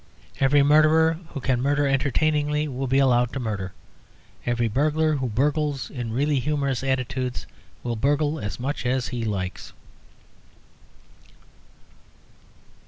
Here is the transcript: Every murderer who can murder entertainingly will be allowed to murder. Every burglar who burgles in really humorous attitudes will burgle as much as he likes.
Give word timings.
Every 0.39 0.63
murderer 0.63 1.19
who 1.27 1.39
can 1.39 1.61
murder 1.61 1.85
entertainingly 1.85 2.67
will 2.67 2.87
be 2.87 2.97
allowed 2.97 3.31
to 3.33 3.39
murder. 3.39 3.71
Every 4.47 4.67
burglar 4.67 5.13
who 5.17 5.29
burgles 5.29 5.91
in 5.91 6.11
really 6.11 6.39
humorous 6.39 6.83
attitudes 6.83 7.45
will 7.83 7.95
burgle 7.95 8.39
as 8.39 8.59
much 8.59 8.83
as 8.83 9.09
he 9.09 9.23
likes. 9.23 9.73